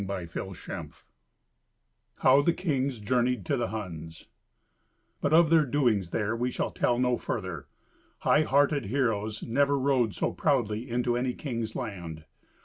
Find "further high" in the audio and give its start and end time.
7.17-8.41